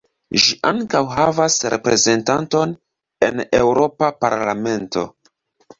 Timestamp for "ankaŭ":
0.69-1.01